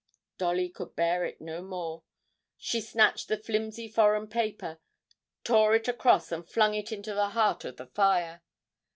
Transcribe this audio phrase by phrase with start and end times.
[0.39, 2.01] Dolly could bear it no more;
[2.57, 4.79] she snatched the flimsy foreign paper,
[5.43, 8.41] tore it across and flung it into the heart of the fire.